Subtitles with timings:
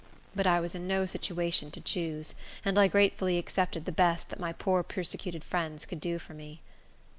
[0.35, 2.33] But I was in no situation to choose,
[2.65, 6.59] and I gratefully accepted the best that my poor, persecuted friends could do for me.